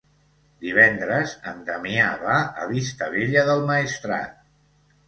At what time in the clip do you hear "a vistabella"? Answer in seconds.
2.65-3.47